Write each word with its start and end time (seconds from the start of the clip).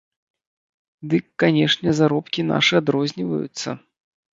Дык, 1.11 1.29
канешне, 1.45 1.95
заробкі 2.03 2.49
нашы 2.51 2.73
адрозніваюцца! 2.85 3.69